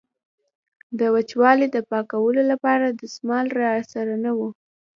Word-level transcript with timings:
د 0.99 1.01
وچولې 1.15 1.67
د 1.71 1.77
پاکولو 1.89 2.41
لپاره 2.51 2.85
دستمال 3.01 3.45
را 3.61 3.73
سره 3.93 4.13
نه 4.23 4.31
و. 4.37 4.39